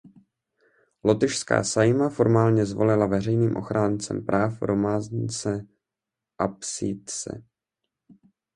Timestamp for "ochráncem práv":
3.55-4.61